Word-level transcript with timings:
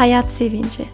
Hayat 0.00 0.30
sevinci 0.30 0.84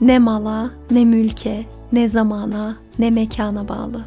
ne 0.00 0.18
mala, 0.18 0.70
ne 0.90 1.04
mülke, 1.04 1.66
ne 1.92 2.08
zamana, 2.08 2.76
ne 2.98 3.10
mekana 3.10 3.68
bağlı. 3.68 4.04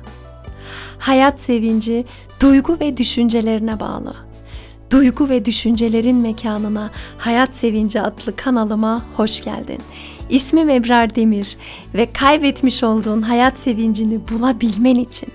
Hayat 0.99 1.39
sevinci 1.39 2.05
duygu 2.41 2.77
ve 2.79 2.97
düşüncelerine 2.97 3.79
bağlı. 3.79 4.15
Duygu 4.91 5.29
ve 5.29 5.45
düşüncelerin 5.45 6.17
mekanına 6.17 6.89
Hayat 7.17 7.53
Sevinci 7.53 8.01
adlı 8.01 8.35
kanalıma 8.35 9.03
hoş 9.17 9.43
geldin. 9.43 9.79
İsmim 10.29 10.69
Ebrar 10.69 11.15
Demir 11.15 11.57
ve 11.93 12.11
kaybetmiş 12.13 12.83
olduğun 12.83 13.21
hayat 13.21 13.59
sevincini 13.59 14.19
bulabilmen 14.31 14.95
için, 14.95 15.29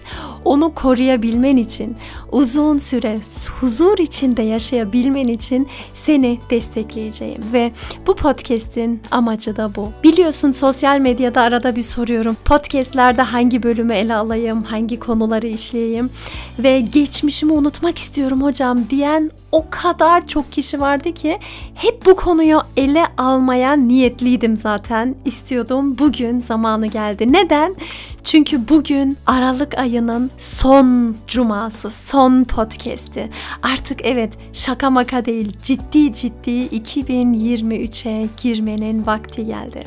onu 0.45 0.74
koruyabilmen 0.74 1.56
için, 1.56 1.96
uzun 2.32 2.78
süre 2.78 3.19
huzur 3.60 3.98
içinde 3.98 4.42
yaşayabilmen 4.42 5.27
için 5.27 5.68
seni 5.95 6.38
destekleyeceğim 6.51 7.42
ve 7.52 7.73
bu 8.06 8.16
podcast'in 8.16 9.02
amacı 9.10 9.56
da 9.56 9.74
bu. 9.77 9.88
Biliyorsun 10.05 10.52
sosyal 10.52 10.98
medyada 10.98 11.41
arada 11.41 11.77
bir 11.77 11.82
soruyorum. 11.82 12.37
Podcast'lerde 12.45 13.23
hangi 13.23 13.62
bölümü 13.62 13.95
ele 13.95 14.15
alayım, 14.15 14.62
hangi 14.62 15.01
konuları 15.01 15.46
işleyeyim 15.46 16.10
ve 16.59 16.80
geçmişimi 16.80 17.52
unutmak 17.52 17.98
istiyorum 17.98 18.43
hocam 18.43 18.90
diyen 18.90 19.30
o 19.52 19.65
kadar 19.70 20.27
çok 20.27 20.52
kişi 20.52 20.80
vardı 20.80 21.12
ki 21.12 21.38
hep 21.74 22.06
bu 22.06 22.16
konuyu 22.16 22.60
ele 22.77 23.04
almaya 23.18 23.73
niyetliydim 23.73 24.56
zaten. 24.56 25.15
istiyordum. 25.24 25.98
Bugün 25.98 26.38
zamanı 26.38 26.87
geldi. 26.87 27.32
Neden? 27.32 27.77
Çünkü 28.24 28.68
bugün 28.68 29.16
Aralık 29.27 29.79
ayının 29.79 30.30
son 30.38 31.16
cuması, 31.27 31.91
son 31.91 32.45
podcast'i. 32.45 33.30
Artık 33.63 34.01
evet 34.05 34.33
şaka 34.52 34.91
maka 34.91 35.24
değil 35.24 35.52
ciddi 35.63 36.13
ciddi 36.13 36.51
2023'e 36.51 38.29
girmenin 38.43 39.07
vakti 39.07 39.47
geldi. 39.47 39.85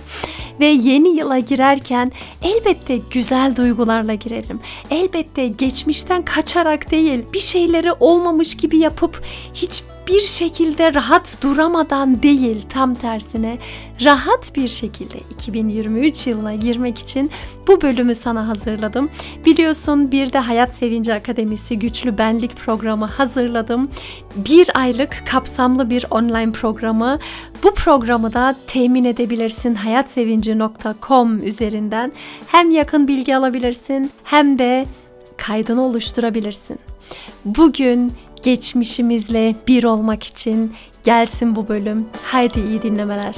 Ve 0.60 0.66
yeni 0.66 1.18
yıla 1.18 1.40
girerken 1.40 2.12
elbette 2.42 3.00
güzel 3.12 3.56
duygularla 3.56 4.14
girelim. 4.14 4.60
Elbette 4.90 5.48
geçmişten 5.48 6.26
kaçarak 6.26 6.92
değil 6.92 7.24
bir 7.34 7.40
şeyleri 7.40 7.92
olmamış 7.92 8.58
gibi 8.58 8.78
yapıp 8.78 9.24
hiç 9.54 9.84
bir 10.08 10.22
şekilde 10.22 10.94
rahat 10.94 11.38
duramadan 11.42 12.24
değil 12.24 12.62
tam 12.70 12.96
tersine 12.96 13.58
rahat 14.04 14.56
bir 14.56 14.68
şekilde 14.68 15.18
2023 15.32 16.28
yılına 16.28 16.56
girmek 16.56 16.98
için 16.98 17.32
bu 17.68 17.82
bölümü 17.82 18.16
sana 18.16 18.48
hazırladım. 18.48 19.10
Biliyorsun 19.46 20.12
bir 20.12 20.34
de 20.34 20.40
Hayat 20.40 20.74
Sevinci 20.74 21.14
Akademisi 21.14 21.80
Güçlü 21.80 22.18
Benlik 22.18 22.56
programı 22.56 23.06
hazırladım. 23.06 23.90
Bir 24.36 24.70
aylık 24.74 25.24
kapsamlı 25.32 25.90
bir 25.90 26.06
online 26.12 26.52
programı. 26.52 27.20
Bu 27.64 27.74
programı 27.74 28.34
da 28.34 28.56
temin 28.68 29.06
edebilirsin 29.06 29.76
hayatsevinci.com 29.76 31.44
üzerinden. 31.48 32.12
Hem 32.48 32.72
yakın 32.72 33.08
bilgi 33.08 33.36
alabilirsin 33.36 34.12
hem 34.24 34.60
de 34.60 34.86
kaydını 35.38 35.82
oluşturabilirsin. 35.82 36.80
Bugün 37.46 38.12
geçmişimizle 38.46 39.56
bir 39.68 39.84
olmak 39.84 40.24
için 40.24 40.74
gelsin 41.04 41.56
bu 41.56 41.68
bölüm. 41.68 42.06
Haydi 42.24 42.60
iyi 42.60 42.82
dinlemeler. 42.82 43.36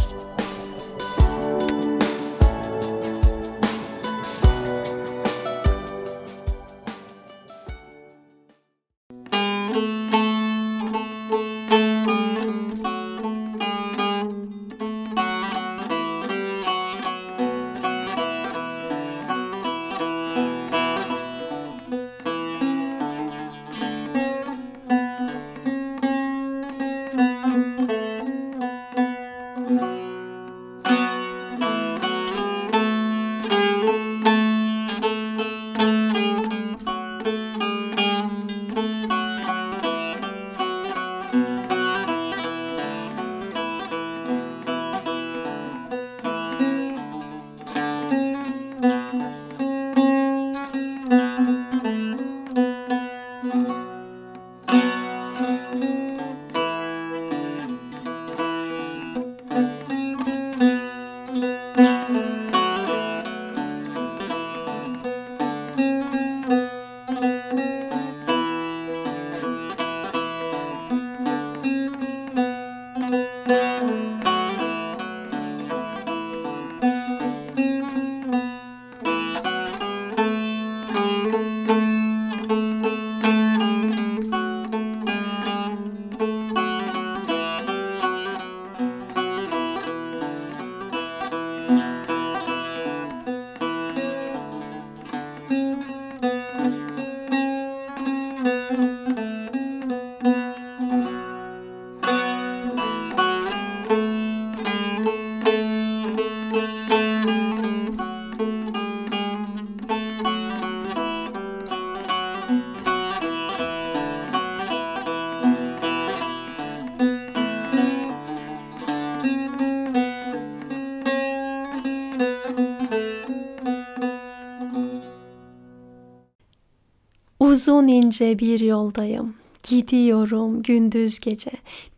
Uzun 127.67 127.87
ince 127.87 128.39
bir 128.39 128.59
yoldayım. 128.59 129.33
Gidiyorum 129.69 130.63
gündüz 130.63 131.19
gece. 131.19 131.51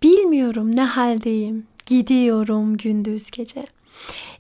Bilmiyorum 0.03 0.75
ne 0.75 0.81
haldeyim. 0.81 1.63
Gidiyorum 1.85 2.78
gündüz 2.78 3.31
gece. 3.31 3.66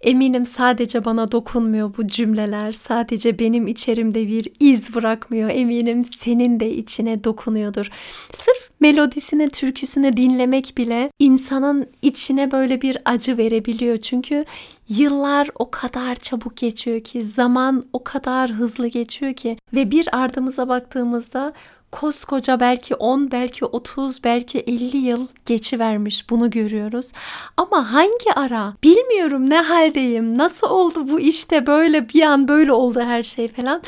Eminim 0.01 0.45
sadece 0.45 1.05
bana 1.05 1.31
dokunmuyor 1.31 1.97
bu 1.97 2.07
cümleler. 2.07 2.69
Sadece 2.69 3.39
benim 3.39 3.67
içerimde 3.67 4.27
bir 4.27 4.47
iz 4.59 4.95
bırakmıyor. 4.95 5.49
Eminim 5.49 6.03
senin 6.19 6.59
de 6.59 6.71
içine 6.71 7.23
dokunuyordur. 7.23 7.89
Sırf 8.31 8.69
melodisine, 8.79 9.49
türküsünü 9.49 10.17
dinlemek 10.17 10.73
bile 10.77 11.11
insanın 11.19 11.87
içine 12.01 12.51
böyle 12.51 12.81
bir 12.81 12.97
acı 13.05 13.37
verebiliyor. 13.37 13.97
Çünkü 13.97 14.45
yıllar 14.89 15.49
o 15.59 15.71
kadar 15.71 16.15
çabuk 16.15 16.57
geçiyor 16.57 16.99
ki, 16.99 17.23
zaman 17.23 17.85
o 17.93 18.03
kadar 18.03 18.51
hızlı 18.51 18.87
geçiyor 18.87 19.33
ki 19.33 19.57
ve 19.73 19.91
bir 19.91 20.17
ardımıza 20.17 20.67
baktığımızda 20.67 21.53
koskoca 21.91 22.59
belki 22.59 22.95
10, 22.95 23.31
belki 23.31 23.65
30, 23.65 24.23
belki 24.23 24.59
50 24.59 24.97
yıl 24.97 25.27
geçi 25.45 25.79
vermiş 25.79 26.29
bunu 26.29 26.49
görüyoruz. 26.49 27.11
Ama 27.57 27.93
hangi 27.93 28.33
ara? 28.35 28.73
Bilmiyorum 28.83 29.49
ne 29.49 29.61
haldeyim. 29.61 30.37
Nasıl 30.37 30.69
oldu 30.69 31.07
bu 31.07 31.19
işte 31.19 31.67
böyle 31.67 32.09
bir 32.09 32.21
an 32.21 32.47
böyle 32.47 32.71
oldu 32.71 33.01
her 33.01 33.23
şey 33.23 33.47
falan. 33.47 33.81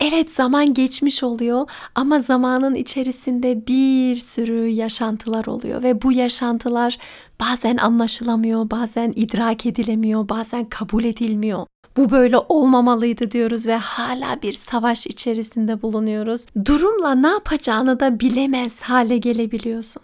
Evet 0.00 0.30
zaman 0.30 0.74
geçmiş 0.74 1.22
oluyor 1.22 1.70
ama 1.94 2.18
zamanın 2.18 2.74
içerisinde 2.74 3.66
bir 3.66 4.16
sürü 4.16 4.66
yaşantılar 4.68 5.46
oluyor 5.46 5.82
ve 5.82 6.02
bu 6.02 6.12
yaşantılar 6.12 6.98
bazen 7.40 7.76
anlaşılamıyor, 7.76 8.70
bazen 8.70 9.12
idrak 9.16 9.66
edilemiyor, 9.66 10.28
bazen 10.28 10.64
kabul 10.64 11.04
edilmiyor 11.04 11.66
bu 11.98 12.10
böyle 12.10 12.38
olmamalıydı 12.48 13.30
diyoruz 13.30 13.66
ve 13.66 13.76
hala 13.76 14.42
bir 14.42 14.52
savaş 14.52 15.06
içerisinde 15.06 15.82
bulunuyoruz. 15.82 16.46
Durumla 16.64 17.14
ne 17.14 17.28
yapacağını 17.28 18.00
da 18.00 18.20
bilemez 18.20 18.80
hale 18.80 19.18
gelebiliyorsun. 19.18 20.02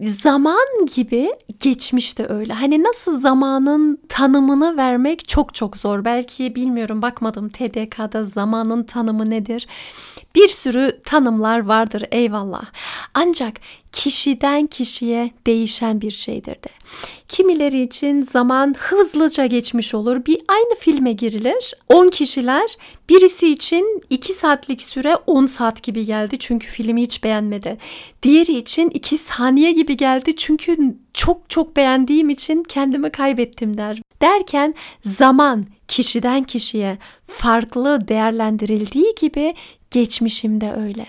zaman 0.00 0.86
gibi 0.94 1.30
geçmiş 1.60 2.18
de 2.18 2.26
öyle. 2.26 2.52
Hani 2.52 2.82
nasıl 2.82 3.20
zamanın 3.20 3.98
tanımını 4.08 4.76
vermek 4.76 5.28
çok 5.28 5.54
çok 5.54 5.76
zor. 5.76 6.04
Belki 6.04 6.54
bilmiyorum 6.54 7.02
bakmadım 7.02 7.48
TDK'da 7.48 8.24
zamanın 8.24 8.82
tanımı 8.82 9.30
nedir. 9.30 9.66
Bir 10.34 10.48
sürü 10.48 11.00
tanımlar 11.04 11.58
vardır 11.58 12.04
eyvallah. 12.10 12.64
Ancak 13.14 13.60
kişiden 13.92 14.66
kişiye 14.66 15.30
değişen 15.46 16.00
bir 16.00 16.10
şeydir 16.10 16.54
de. 16.54 16.68
Kimileri 17.28 17.82
için 17.82 18.22
zaman 18.22 18.74
hızlıca 18.78 19.46
geçmiş 19.46 19.94
olur. 19.94 20.26
Bir 20.26 20.40
aynı 20.48 20.74
filme 20.74 21.12
girilir. 21.12 21.74
10 21.88 22.08
kişiler 22.08 22.76
birisi 23.08 23.48
için 23.48 24.02
2 24.10 24.32
saatlik 24.32 24.82
süre 24.82 25.16
10 25.16 25.46
saat 25.46 25.82
gibi 25.82 26.06
geldi 26.06 26.36
çünkü 26.38 26.68
filmi 26.68 27.02
hiç 27.02 27.24
beğenmedi. 27.24 27.78
Diğeri 28.22 28.56
için 28.56 28.90
2 28.90 29.18
saniye 29.18 29.72
gibi 29.72 29.96
geldi 29.96 30.36
çünkü 30.36 30.76
çok 31.14 31.50
çok 31.50 31.76
beğendiğim 31.76 32.30
için 32.30 32.62
kendimi 32.62 33.10
kaybettim 33.10 33.78
der. 33.78 34.02
Derken 34.22 34.74
zaman 35.04 35.64
kişiden 35.94 36.42
kişiye 36.42 36.98
farklı 37.22 38.08
değerlendirildiği 38.08 39.14
gibi 39.20 39.54
geçmişimde 39.90 40.72
öyle. 40.72 41.06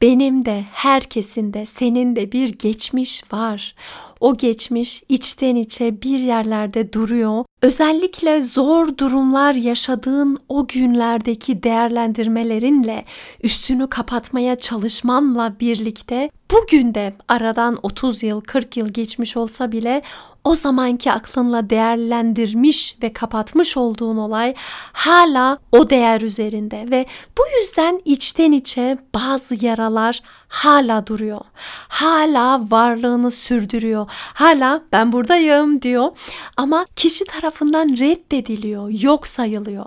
Benim 0.00 0.44
de 0.44 0.64
herkesin 0.72 1.52
de 1.52 1.66
senin 1.66 2.16
de 2.16 2.32
bir 2.32 2.48
geçmiş 2.48 3.32
var. 3.32 3.74
O 4.20 4.36
geçmiş 4.36 5.02
içten 5.08 5.56
içe 5.56 6.02
bir 6.02 6.18
yerlerde 6.18 6.92
duruyor. 6.92 7.44
Özellikle 7.62 8.42
zor 8.42 8.98
durumlar 8.98 9.54
yaşadığın 9.54 10.38
o 10.48 10.66
günlerdeki 10.66 11.62
değerlendirmelerinle 11.62 13.04
üstünü 13.42 13.86
kapatmaya 13.86 14.58
çalışmanla 14.58 15.56
birlikte 15.60 16.30
bugün 16.52 16.94
de 16.94 17.14
aradan 17.28 17.78
30 17.82 18.22
yıl 18.22 18.40
40 18.40 18.76
yıl 18.76 18.88
geçmiş 18.88 19.36
olsa 19.36 19.72
bile 19.72 20.02
o 20.44 20.54
zamanki 20.54 21.12
aklınla 21.12 21.70
değerlendirmiş 21.70 22.96
ve 23.02 23.12
kapatmış 23.12 23.76
olduğun 23.76 24.16
olay 24.16 24.54
hala 24.92 25.58
o 25.72 25.90
değer 25.90 26.20
üzerinde 26.20 26.90
ve 26.90 27.06
bu 27.38 27.42
yüzden 27.58 28.00
içten 28.04 28.52
içe 28.52 28.98
bazı 29.14 29.64
yaralar 29.64 30.22
hala 30.48 31.06
duruyor. 31.06 31.40
Hala 31.88 32.70
varlığını 32.70 33.30
sürdürüyor. 33.30 34.06
Hala 34.10 34.82
ben 34.92 35.12
buradayım 35.12 35.82
diyor 35.82 36.10
ama 36.56 36.86
kişi 36.96 37.24
tarafından 37.24 37.88
reddediliyor, 37.88 38.88
yok 38.90 39.26
sayılıyor. 39.26 39.86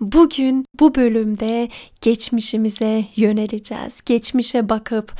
Bugün 0.00 0.64
bu 0.80 0.94
bölümde 0.94 1.68
geçmişimize 2.00 3.04
yöneleceğiz. 3.16 4.02
Geçmişe 4.06 4.68
bakıp 4.68 5.12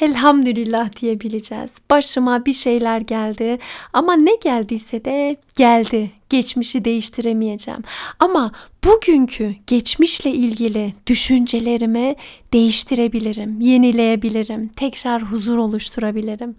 elhamdülillah 0.00 0.96
diyebileceğiz. 1.00 1.70
Başıma 1.90 2.46
bir 2.46 2.52
şeyler 2.52 3.00
geldi 3.00 3.58
ama 3.92 4.14
ne 4.14 4.34
geldiyse 4.42 5.04
de 5.04 5.36
geldi. 5.56 6.10
Geçmişi 6.28 6.84
değiştiremeyeceğim. 6.84 7.82
Ama 8.18 8.52
bugünkü 8.84 9.54
geçmişle 9.66 10.30
ilgili 10.30 10.94
düşüncelerimi 11.06 12.16
değiştirebilirim, 12.52 13.60
yenileyebilirim, 13.60 14.68
tekrar 14.68 15.22
huzur 15.22 15.56
oluşturabilirim. 15.56 16.56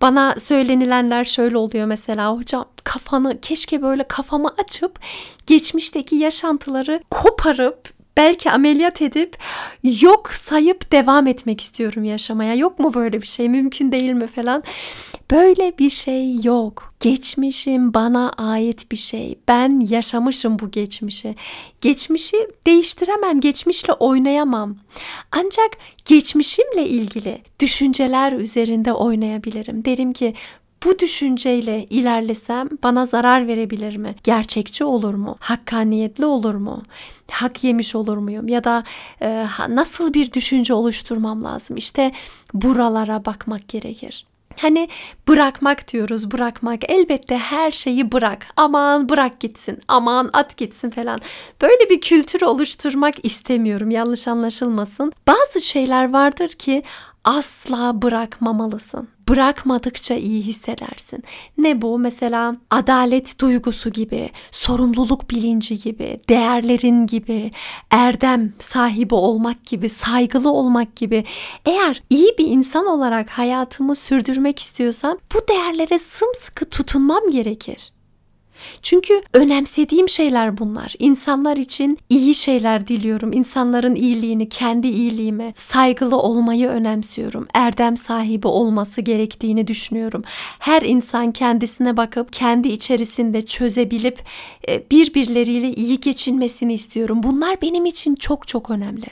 Bana 0.00 0.34
söylenilenler 0.38 1.24
şöyle 1.24 1.56
oluyor 1.56 1.86
mesela 1.86 2.36
hocam 2.36 2.64
kafanı 2.84 3.40
keşke 3.40 3.82
böyle 3.82 4.04
kafamı 4.08 4.48
açıp 4.58 4.98
geçmişteki 5.46 6.16
yaşantıları 6.16 7.00
koparıp 7.10 7.93
belki 8.16 8.50
ameliyat 8.50 9.02
edip 9.02 9.36
yok 9.82 10.30
sayıp 10.32 10.92
devam 10.92 11.26
etmek 11.26 11.60
istiyorum 11.60 12.04
yaşamaya. 12.04 12.54
Yok 12.54 12.78
mu 12.78 12.94
böyle 12.94 13.22
bir 13.22 13.26
şey? 13.26 13.48
Mümkün 13.48 13.92
değil 13.92 14.12
mi 14.12 14.26
falan? 14.26 14.62
Böyle 15.30 15.78
bir 15.78 15.90
şey 15.90 16.36
yok. 16.42 16.94
Geçmişim 17.00 17.94
bana 17.94 18.30
ait 18.30 18.90
bir 18.92 18.96
şey. 18.96 19.38
Ben 19.48 19.80
yaşamışım 19.80 20.58
bu 20.58 20.70
geçmişi. 20.70 21.34
Geçmişi 21.80 22.36
değiştiremem, 22.66 23.40
geçmişle 23.40 23.92
oynayamam. 23.92 24.76
Ancak 25.32 25.70
geçmişimle 26.04 26.88
ilgili 26.88 27.42
düşünceler 27.60 28.32
üzerinde 28.32 28.92
oynayabilirim. 28.92 29.84
Derim 29.84 30.12
ki 30.12 30.34
bu 30.84 30.98
düşünceyle 30.98 31.86
ilerlesem 31.90 32.68
bana 32.82 33.06
zarar 33.06 33.46
verebilir 33.46 33.96
mi? 33.96 34.14
Gerçekçi 34.24 34.84
olur 34.84 35.14
mu? 35.14 35.36
Hakkaniyetli 35.40 36.26
olur 36.26 36.54
mu? 36.54 36.82
Hak 37.30 37.64
yemiş 37.64 37.94
olur 37.94 38.16
muyum? 38.16 38.48
Ya 38.48 38.64
da 38.64 38.84
e, 39.22 39.46
nasıl 39.68 40.14
bir 40.14 40.32
düşünce 40.32 40.74
oluşturmam 40.74 41.44
lazım? 41.44 41.76
İşte 41.76 42.12
buralara 42.54 43.24
bakmak 43.24 43.68
gerekir. 43.68 44.26
Hani 44.56 44.88
bırakmak 45.28 45.92
diyoruz 45.92 46.30
bırakmak 46.30 46.90
elbette 46.90 47.38
her 47.38 47.70
şeyi 47.70 48.12
bırak 48.12 48.46
aman 48.56 49.08
bırak 49.08 49.40
gitsin 49.40 49.80
aman 49.88 50.30
at 50.32 50.56
gitsin 50.56 50.90
falan 50.90 51.20
böyle 51.62 51.90
bir 51.90 52.00
kültür 52.00 52.42
oluşturmak 52.42 53.14
istemiyorum 53.22 53.90
yanlış 53.90 54.28
anlaşılmasın 54.28 55.12
bazı 55.28 55.60
şeyler 55.60 56.12
vardır 56.12 56.48
ki 56.48 56.82
asla 57.24 58.02
bırakmamalısın. 58.02 59.13
Bırakmadıkça 59.28 60.14
iyi 60.14 60.42
hissedersin. 60.42 61.24
Ne 61.58 61.82
bu? 61.82 61.98
Mesela 61.98 62.56
adalet 62.70 63.40
duygusu 63.40 63.90
gibi, 63.90 64.30
sorumluluk 64.50 65.30
bilinci 65.30 65.78
gibi, 65.78 66.20
değerlerin 66.28 67.06
gibi, 67.06 67.50
erdem 67.90 68.52
sahibi 68.58 69.14
olmak 69.14 69.66
gibi, 69.66 69.88
saygılı 69.88 70.52
olmak 70.52 70.96
gibi. 70.96 71.24
Eğer 71.64 72.02
iyi 72.10 72.34
bir 72.38 72.46
insan 72.46 72.86
olarak 72.86 73.30
hayatımı 73.30 73.94
sürdürmek 73.94 74.58
istiyorsam 74.58 75.18
bu 75.34 75.48
değerlere 75.48 75.98
sımsıkı 75.98 76.70
tutunmam 76.70 77.28
gerekir. 77.30 77.93
Çünkü 78.82 79.22
önemsediğim 79.32 80.08
şeyler 80.08 80.58
bunlar. 80.58 80.94
İnsanlar 80.98 81.56
için 81.56 81.98
iyi 82.08 82.34
şeyler 82.34 82.86
diliyorum. 82.86 83.32
İnsanların 83.32 83.94
iyiliğini, 83.94 84.48
kendi 84.48 84.88
iyiliğime, 84.88 85.52
saygılı 85.56 86.16
olmayı 86.16 86.68
önemsiyorum. 86.68 87.48
Erdem 87.54 87.96
sahibi 87.96 88.46
olması 88.46 89.00
gerektiğini 89.00 89.66
düşünüyorum. 89.66 90.22
Her 90.58 90.82
insan 90.82 91.32
kendisine 91.32 91.96
bakıp 91.96 92.32
kendi 92.32 92.68
içerisinde 92.68 93.46
çözebilip 93.46 94.18
e, 94.68 94.90
birbirleriyle 94.90 95.72
iyi 95.72 96.00
geçinmesini 96.00 96.74
istiyorum. 96.74 97.22
Bunlar 97.22 97.62
benim 97.62 97.86
için 97.86 98.14
çok 98.14 98.48
çok 98.48 98.70
önemli. 98.70 99.06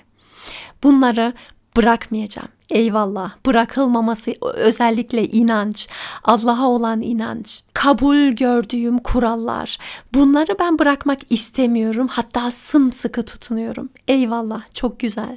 Bunları 0.83 1.33
bırakmayacağım. 1.76 2.49
Eyvallah. 2.73 3.33
Bırakılmaması 3.47 4.35
özellikle 4.55 5.29
inanç, 5.29 5.88
Allah'a 6.25 6.69
olan 6.69 7.00
inanç, 7.00 7.62
kabul 7.75 8.29
gördüğüm 8.29 8.99
kurallar. 8.99 9.79
Bunları 10.14 10.59
ben 10.59 10.79
bırakmak 10.79 11.19
istemiyorum. 11.31 12.09
Hatta 12.11 12.50
sımsıkı 12.50 13.25
tutunuyorum. 13.25 13.88
Eyvallah. 14.09 14.62
Çok 14.75 15.00
güzel. 15.00 15.37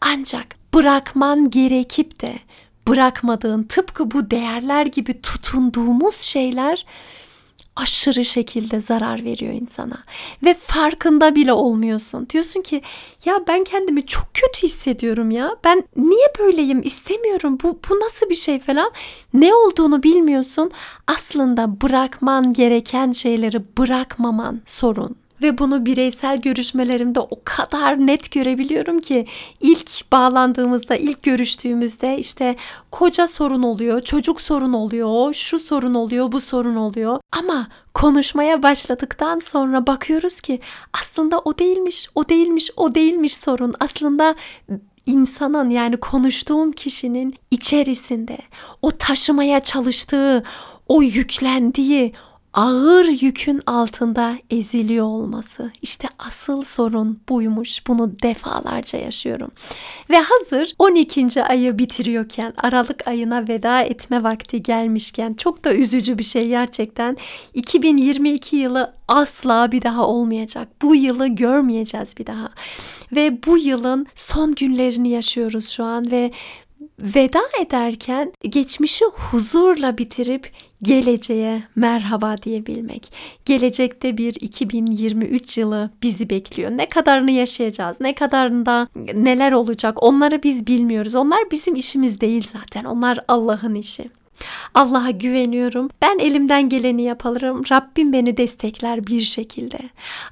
Ancak 0.00 0.46
bırakman 0.74 1.50
gerekip 1.50 2.22
de 2.22 2.38
bırakmadığın 2.88 3.62
tıpkı 3.62 4.10
bu 4.10 4.30
değerler 4.30 4.86
gibi 4.86 5.22
tutunduğumuz 5.22 6.14
şeyler 6.16 6.86
aşırı 7.76 8.24
şekilde 8.24 8.80
zarar 8.80 9.24
veriyor 9.24 9.52
insana 9.52 10.04
ve 10.44 10.54
farkında 10.54 11.34
bile 11.34 11.52
olmuyorsun. 11.52 12.28
Diyorsun 12.30 12.60
ki 12.60 12.82
ya 13.24 13.40
ben 13.48 13.64
kendimi 13.64 14.06
çok 14.06 14.24
kötü 14.34 14.62
hissediyorum 14.62 15.30
ya. 15.30 15.56
Ben 15.64 15.84
niye 15.96 16.26
böyleyim? 16.38 16.82
istemiyorum. 16.82 17.58
Bu 17.62 17.78
bu 17.90 18.00
nasıl 18.00 18.30
bir 18.30 18.34
şey 18.34 18.60
falan? 18.60 18.90
Ne 19.34 19.54
olduğunu 19.54 20.02
bilmiyorsun. 20.02 20.70
Aslında 21.06 21.80
bırakman 21.80 22.52
gereken 22.52 23.12
şeyleri 23.12 23.62
bırakmaman 23.78 24.60
sorun 24.66 25.21
ve 25.42 25.58
bunu 25.58 25.86
bireysel 25.86 26.40
görüşmelerimde 26.40 27.20
o 27.20 27.40
kadar 27.44 28.06
net 28.06 28.30
görebiliyorum 28.30 29.00
ki 29.00 29.26
ilk 29.60 30.12
bağlandığımızda, 30.12 30.96
ilk 30.96 31.22
görüştüğümüzde 31.22 32.18
işte 32.18 32.56
koca 32.90 33.26
sorun 33.26 33.62
oluyor, 33.62 34.00
çocuk 34.00 34.40
sorun 34.40 34.72
oluyor, 34.72 35.34
şu 35.34 35.58
sorun 35.58 35.94
oluyor, 35.94 36.32
bu 36.32 36.40
sorun 36.40 36.76
oluyor. 36.76 37.20
Ama 37.32 37.68
konuşmaya 37.94 38.62
başladıktan 38.62 39.38
sonra 39.38 39.86
bakıyoruz 39.86 40.40
ki 40.40 40.60
aslında 41.00 41.38
o 41.38 41.58
değilmiş, 41.58 42.08
o 42.14 42.28
değilmiş, 42.28 42.70
o 42.76 42.94
değilmiş 42.94 43.36
sorun. 43.36 43.74
Aslında 43.80 44.34
insanın 45.06 45.70
yani 45.70 45.96
konuştuğum 45.96 46.72
kişinin 46.72 47.34
içerisinde 47.50 48.38
o 48.82 48.90
taşımaya 48.90 49.60
çalıştığı, 49.60 50.42
o 50.88 51.02
yüklendiği, 51.02 52.12
ağır 52.54 53.04
yükün 53.04 53.60
altında 53.66 54.38
eziliyor 54.50 55.06
olması. 55.06 55.70
İşte 55.82 56.08
asıl 56.18 56.62
sorun 56.62 57.20
buymuş. 57.28 57.86
Bunu 57.86 58.12
defalarca 58.22 58.98
yaşıyorum. 58.98 59.50
Ve 60.10 60.16
hazır 60.16 60.74
12. 60.78 61.42
ayı 61.42 61.78
bitiriyorken, 61.78 62.54
Aralık 62.56 63.08
ayına 63.08 63.48
veda 63.48 63.82
etme 63.82 64.22
vakti 64.22 64.62
gelmişken 64.62 65.34
çok 65.34 65.64
da 65.64 65.74
üzücü 65.74 66.18
bir 66.18 66.24
şey 66.24 66.48
gerçekten. 66.48 67.16
2022 67.54 68.56
yılı 68.56 68.92
asla 69.08 69.72
bir 69.72 69.82
daha 69.82 70.06
olmayacak. 70.06 70.68
Bu 70.82 70.94
yılı 70.94 71.28
görmeyeceğiz 71.28 72.18
bir 72.18 72.26
daha. 72.26 72.48
Ve 73.12 73.42
bu 73.46 73.58
yılın 73.58 74.06
son 74.14 74.54
günlerini 74.54 75.08
yaşıyoruz 75.08 75.68
şu 75.68 75.84
an 75.84 76.10
ve 76.10 76.32
veda 77.02 77.42
ederken 77.60 78.32
geçmişi 78.42 79.04
huzurla 79.04 79.98
bitirip 79.98 80.50
geleceğe 80.82 81.62
merhaba 81.76 82.36
diyebilmek. 82.36 83.12
Gelecekte 83.44 84.16
bir 84.18 84.34
2023 84.34 85.58
yılı 85.58 85.90
bizi 86.02 86.30
bekliyor. 86.30 86.70
Ne 86.70 86.88
kadarını 86.88 87.30
yaşayacağız, 87.30 88.00
ne 88.00 88.14
kadarında 88.14 88.88
neler 89.14 89.52
olacak 89.52 90.02
onları 90.02 90.42
biz 90.42 90.66
bilmiyoruz. 90.66 91.14
Onlar 91.14 91.50
bizim 91.50 91.74
işimiz 91.74 92.20
değil 92.20 92.48
zaten. 92.52 92.84
Onlar 92.84 93.24
Allah'ın 93.28 93.74
işi. 93.74 94.21
Allah'a 94.74 95.10
güveniyorum. 95.10 95.90
Ben 96.02 96.18
elimden 96.18 96.68
geleni 96.68 97.02
yaparım. 97.02 97.62
Rabbim 97.70 98.12
beni 98.12 98.36
destekler 98.36 99.06
bir 99.06 99.20
şekilde. 99.20 99.78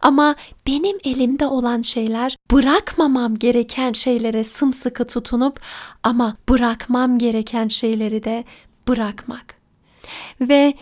Ama 0.03 0.35
benim 0.67 0.99
elimde 1.05 1.47
olan 1.47 1.83
şeyler 1.83 2.37
bırakmamam 2.53 3.39
gereken 3.39 3.93
şeylere 3.93 4.45
sımsıkı 4.45 5.07
tutunup 5.07 5.61
ama 6.03 6.37
bırakmam 6.49 7.19
gereken 7.19 7.69
şeyleri 7.69 8.25
de 8.25 8.45
bırakmak. 8.89 9.55
Ve 10.41 10.75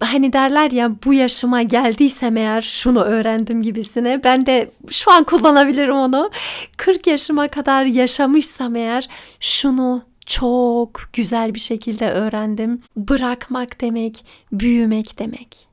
hani 0.00 0.32
derler 0.32 0.70
ya 0.70 0.90
bu 1.04 1.14
yaşıma 1.14 1.62
geldiysem 1.62 2.36
eğer 2.36 2.62
şunu 2.62 3.00
öğrendim 3.00 3.62
gibisine 3.62 4.24
ben 4.24 4.46
de 4.46 4.70
şu 4.90 5.10
an 5.10 5.24
kullanabilirim 5.24 5.94
onu. 5.94 6.30
40 6.76 7.06
yaşıma 7.06 7.48
kadar 7.48 7.84
yaşamışsam 7.84 8.76
eğer 8.76 9.08
şunu 9.40 10.02
çok 10.40 11.00
güzel 11.12 11.54
bir 11.54 11.60
şekilde 11.60 12.10
öğrendim. 12.10 12.82
Bırakmak 12.96 13.80
demek, 13.80 14.24
büyümek 14.52 15.18
demek. 15.18 15.68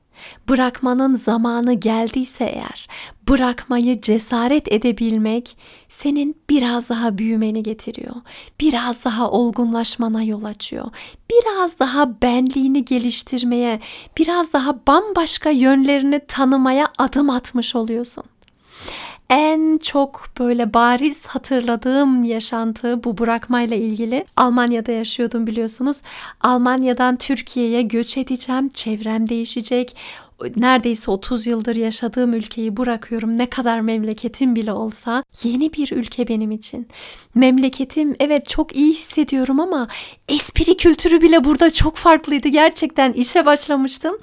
Bırakmanın 0.48 1.14
zamanı 1.14 1.72
geldiyse 1.72 2.44
eğer, 2.44 2.88
bırakmayı 3.28 4.00
cesaret 4.00 4.72
edebilmek 4.72 5.58
senin 5.88 6.36
biraz 6.50 6.88
daha 6.88 7.18
büyümeni 7.18 7.62
getiriyor. 7.62 8.14
Biraz 8.60 9.04
daha 9.04 9.30
olgunlaşmana 9.30 10.22
yol 10.22 10.44
açıyor. 10.44 10.90
Biraz 11.30 11.78
daha 11.78 12.22
benliğini 12.22 12.84
geliştirmeye, 12.84 13.80
biraz 14.18 14.52
daha 14.52 14.78
bambaşka 14.86 15.50
yönlerini 15.50 16.20
tanımaya 16.28 16.88
adım 16.98 17.30
atmış 17.30 17.76
oluyorsun 17.76 18.24
en 19.30 19.78
çok 19.78 20.28
böyle 20.38 20.74
bariz 20.74 21.26
hatırladığım 21.26 22.24
yaşantı 22.24 23.04
bu 23.04 23.18
bırakmayla 23.18 23.76
ilgili. 23.76 24.24
Almanya'da 24.36 24.92
yaşıyordum 24.92 25.46
biliyorsunuz. 25.46 26.02
Almanya'dan 26.40 27.16
Türkiye'ye 27.16 27.82
göç 27.82 28.18
edeceğim. 28.18 28.68
Çevrem 28.68 29.28
değişecek 29.28 29.96
neredeyse 30.56 31.10
30 31.10 31.46
yıldır 31.46 31.76
yaşadığım 31.76 32.34
ülkeyi 32.34 32.76
bırakıyorum. 32.76 33.38
Ne 33.38 33.50
kadar 33.50 33.80
memleketim 33.80 34.56
bile 34.56 34.72
olsa 34.72 35.24
yeni 35.42 35.72
bir 35.72 35.92
ülke 35.92 36.28
benim 36.28 36.50
için. 36.50 36.88
Memleketim 37.34 38.16
evet 38.20 38.48
çok 38.48 38.76
iyi 38.76 38.92
hissediyorum 38.92 39.60
ama 39.60 39.88
espri 40.28 40.76
kültürü 40.76 41.20
bile 41.20 41.44
burada 41.44 41.70
çok 41.72 41.96
farklıydı. 41.96 42.48
Gerçekten 42.48 43.12
işe 43.12 43.46
başlamıştım. 43.46 44.18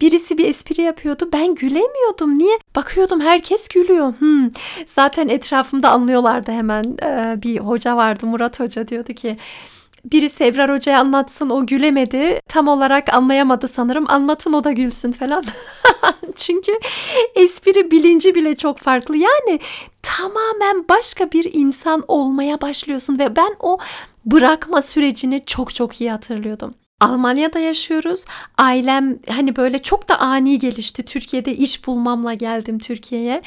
Birisi 0.00 0.38
bir 0.38 0.44
espri 0.44 0.82
yapıyordu. 0.82 1.28
Ben 1.32 1.54
gülemiyordum. 1.54 2.38
Niye? 2.38 2.58
Bakıyordum 2.76 3.20
herkes 3.20 3.68
gülüyor. 3.68 4.14
Hmm. 4.18 4.50
Zaten 4.86 5.28
etrafımda 5.28 5.90
anlıyorlardı 5.90 6.52
hemen. 6.52 6.96
Ee, 7.02 7.42
bir 7.42 7.58
hoca 7.58 7.96
vardı 7.96 8.26
Murat 8.26 8.60
Hoca 8.60 8.88
diyordu 8.88 9.12
ki 9.12 9.36
birisi 10.12 10.44
Ebrar 10.44 10.72
Hoca'ya 10.72 11.00
anlatsın 11.00 11.50
o 11.50 11.66
gülemedi. 11.66 12.40
Tam 12.48 12.68
olarak 12.68 13.14
anlayamadı 13.14 13.68
sanırım. 13.68 14.04
Anlatın 14.08 14.52
o 14.52 14.64
da 14.64 14.72
gülsün 14.72 15.12
falan. 15.12 15.44
Çünkü 16.36 16.72
espri 17.34 17.90
bilinci 17.90 18.34
bile 18.34 18.56
çok 18.56 18.78
farklı. 18.78 19.16
Yani 19.16 19.60
tamamen 20.02 20.88
başka 20.88 21.32
bir 21.32 21.50
insan 21.52 22.04
olmaya 22.08 22.60
başlıyorsun 22.60 23.18
ve 23.18 23.36
ben 23.36 23.56
o 23.60 23.78
bırakma 24.24 24.82
sürecini 24.82 25.44
çok 25.44 25.74
çok 25.74 26.00
iyi 26.00 26.10
hatırlıyordum. 26.10 26.74
Almanya'da 27.00 27.58
yaşıyoruz. 27.58 28.24
Ailem 28.58 29.18
hani 29.28 29.56
böyle 29.56 29.78
çok 29.78 30.08
da 30.08 30.20
ani 30.20 30.58
gelişti. 30.58 31.02
Türkiye'de 31.02 31.54
iş 31.54 31.86
bulmamla 31.86 32.34
geldim 32.34 32.78
Türkiye'ye. 32.78 33.42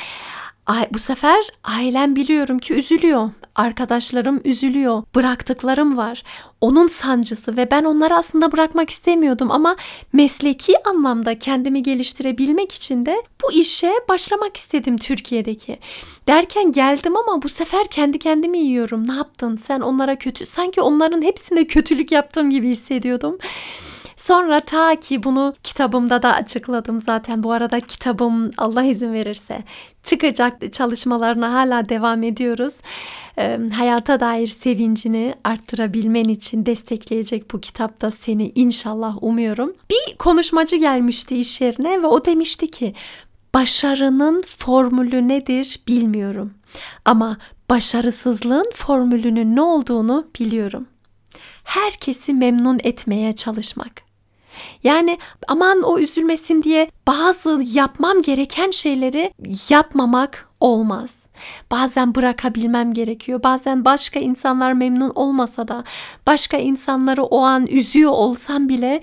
Bu 0.91 0.99
sefer 0.99 1.51
ailem 1.63 2.15
biliyorum 2.15 2.59
ki 2.59 2.73
üzülüyor. 2.73 3.29
Arkadaşlarım 3.55 4.41
üzülüyor. 4.45 5.03
Bıraktıklarım 5.15 5.97
var. 5.97 6.23
Onun 6.61 6.87
sancısı 6.87 7.57
ve 7.57 7.71
ben 7.71 7.83
onları 7.83 8.15
aslında 8.15 8.51
bırakmak 8.51 8.89
istemiyordum 8.89 9.51
ama 9.51 9.75
mesleki 10.13 10.73
anlamda 10.85 11.39
kendimi 11.39 11.83
geliştirebilmek 11.83 12.71
için 12.71 13.05
de 13.05 13.23
bu 13.43 13.51
işe 13.51 13.93
başlamak 14.09 14.57
istedim 14.57 14.97
Türkiye'deki. 14.97 15.79
Derken 16.27 16.71
geldim 16.71 17.17
ama 17.17 17.41
bu 17.41 17.49
sefer 17.49 17.87
kendi 17.87 18.19
kendimi 18.19 18.57
yiyorum. 18.59 19.07
Ne 19.07 19.13
yaptın? 19.13 19.55
Sen 19.55 19.79
onlara 19.79 20.15
kötü 20.15 20.45
sanki 20.45 20.81
onların 20.81 21.21
hepsine 21.21 21.67
kötülük 21.67 22.11
yaptığım 22.11 22.49
gibi 22.49 22.67
hissediyordum. 22.67 23.37
Sonra 24.19 24.59
ta 24.59 24.99
ki 24.99 25.23
bunu 25.23 25.53
kitabımda 25.63 26.21
da 26.21 26.33
açıkladım 26.33 26.99
zaten. 26.99 27.43
Bu 27.43 27.51
arada 27.51 27.79
kitabım 27.79 28.51
Allah 28.57 28.83
izin 28.83 29.13
verirse 29.13 29.63
çıkacak 30.03 30.73
çalışmalarına 30.73 31.53
hala 31.53 31.89
devam 31.89 32.23
ediyoruz. 32.23 32.81
E, 33.37 33.59
hayata 33.73 34.19
dair 34.19 34.47
sevincini 34.47 35.35
arttırabilmen 35.43 36.23
için 36.23 36.65
destekleyecek 36.65 37.53
bu 37.53 37.61
kitapta 37.61 38.11
seni 38.11 38.51
inşallah 38.55 39.23
umuyorum. 39.23 39.73
Bir 39.89 40.17
konuşmacı 40.17 40.75
gelmişti 40.75 41.35
iş 41.35 41.61
yerine 41.61 42.01
ve 42.01 42.07
o 42.07 42.25
demişti 42.25 42.71
ki 42.71 42.93
başarının 43.53 44.43
formülü 44.47 45.27
nedir 45.27 45.79
bilmiyorum. 45.87 46.53
Ama 47.05 47.37
başarısızlığın 47.69 48.71
formülünün 48.75 49.55
ne 49.55 49.61
olduğunu 49.61 50.27
biliyorum. 50.39 50.87
Herkesi 51.63 52.33
memnun 52.33 52.79
etmeye 52.83 53.35
çalışmak. 53.35 54.08
Yani 54.83 55.17
aman 55.47 55.81
o 55.81 55.99
üzülmesin 55.99 56.63
diye 56.63 56.91
bazı 57.07 57.61
yapmam 57.63 58.21
gereken 58.21 58.71
şeyleri 58.71 59.33
yapmamak 59.69 60.49
olmaz. 60.59 61.15
Bazen 61.71 62.15
bırakabilmem 62.15 62.93
gerekiyor. 62.93 63.43
Bazen 63.43 63.85
başka 63.85 64.19
insanlar 64.19 64.73
memnun 64.73 65.11
olmasa 65.15 65.67
da 65.67 65.83
başka 66.27 66.57
insanları 66.57 67.23
o 67.23 67.39
an 67.41 67.67
üzüyor 67.67 68.11
olsam 68.11 68.69
bile 68.69 69.01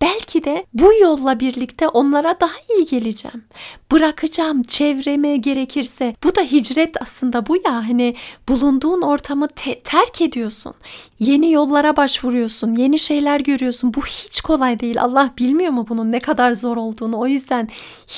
belki 0.00 0.44
de 0.44 0.66
bu 0.74 0.92
yolla 1.00 1.40
birlikte 1.40 1.88
onlara 1.88 2.40
daha 2.40 2.56
iyi 2.76 2.86
geleceğim. 2.86 3.44
Bırakacağım 3.92 4.62
çevreme 4.62 5.36
gerekirse. 5.36 6.16
Bu 6.24 6.34
da 6.34 6.40
hicret 6.40 7.02
aslında 7.02 7.46
bu 7.46 7.56
ya 7.56 7.74
hani 7.88 8.14
bulunduğun 8.48 9.02
ortamı 9.02 9.48
te- 9.48 9.80
terk 9.80 10.20
ediyorsun. 10.22 10.74
Yeni 11.18 11.52
yollara 11.52 11.96
başvuruyorsun. 11.96 12.74
Yeni 12.74 12.98
şeyler 12.98 13.40
görüyorsun. 13.40 13.94
Bu 13.94 14.06
hiç 14.06 14.40
kolay 14.40 14.78
değil. 14.78 15.02
Allah 15.02 15.30
bilmiyor 15.38 15.72
mu 15.72 15.86
bunun 15.88 16.12
ne 16.12 16.20
kadar 16.20 16.52
zor 16.52 16.76
olduğunu. 16.76 17.18
O 17.18 17.26
yüzden 17.26 17.68